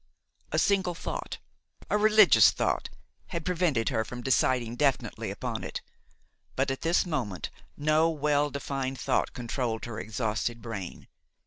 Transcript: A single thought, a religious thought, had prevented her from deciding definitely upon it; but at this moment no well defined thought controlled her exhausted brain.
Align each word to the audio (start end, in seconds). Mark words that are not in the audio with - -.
A 0.51 0.57
single 0.57 0.95
thought, 0.95 1.37
a 1.91 1.95
religious 1.95 2.49
thought, 2.49 2.89
had 3.27 3.45
prevented 3.45 3.89
her 3.89 4.03
from 4.03 4.23
deciding 4.23 4.75
definitely 4.75 5.29
upon 5.29 5.63
it; 5.63 5.83
but 6.55 6.71
at 6.71 6.81
this 6.81 7.05
moment 7.05 7.51
no 7.77 8.09
well 8.09 8.49
defined 8.49 8.99
thought 8.99 9.33
controlled 9.33 9.85
her 9.85 9.99
exhausted 9.99 10.59
brain. 10.59 11.07